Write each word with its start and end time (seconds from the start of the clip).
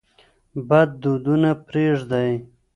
بد 0.67 0.89
دودونه 1.03 1.51
پرېږدئ. 1.67 2.31